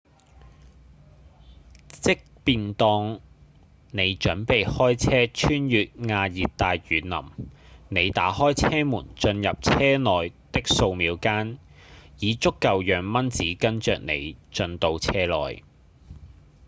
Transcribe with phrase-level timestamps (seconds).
[1.91, 3.19] 即便當
[3.91, 7.21] 你準備開車穿越亞熱帶雨林
[7.89, 11.59] 你打開車門進入車內的數秒間
[12.17, 15.63] 已足夠讓蚊子跟著你進到車內